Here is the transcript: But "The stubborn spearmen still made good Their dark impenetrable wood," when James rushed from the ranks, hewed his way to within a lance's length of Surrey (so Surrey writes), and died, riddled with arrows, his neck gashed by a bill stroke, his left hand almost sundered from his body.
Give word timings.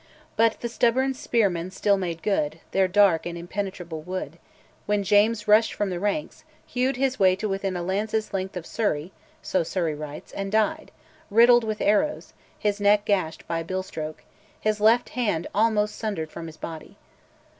But 0.35 0.61
"The 0.61 0.67
stubborn 0.67 1.13
spearmen 1.13 1.69
still 1.69 1.95
made 1.95 2.23
good 2.23 2.59
Their 2.71 2.87
dark 2.87 3.27
impenetrable 3.27 4.01
wood," 4.01 4.39
when 4.87 5.03
James 5.03 5.47
rushed 5.47 5.73
from 5.75 5.91
the 5.91 5.99
ranks, 5.99 6.43
hewed 6.65 6.97
his 6.97 7.19
way 7.19 7.35
to 7.35 7.47
within 7.47 7.77
a 7.77 7.83
lance's 7.83 8.33
length 8.33 8.57
of 8.57 8.65
Surrey 8.65 9.11
(so 9.43 9.61
Surrey 9.61 9.93
writes), 9.93 10.31
and 10.31 10.51
died, 10.51 10.89
riddled 11.29 11.63
with 11.65 11.81
arrows, 11.81 12.33
his 12.57 12.81
neck 12.81 13.05
gashed 13.05 13.47
by 13.47 13.59
a 13.59 13.63
bill 13.63 13.83
stroke, 13.83 14.23
his 14.59 14.81
left 14.81 15.09
hand 15.09 15.45
almost 15.53 15.95
sundered 15.95 16.31
from 16.31 16.47
his 16.47 16.57
body. 16.57 16.97